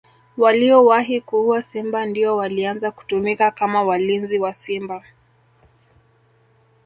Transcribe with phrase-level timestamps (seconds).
[0.37, 5.03] Waliowahi kuua simba ndio walianza kutumika kama walinzi wa simba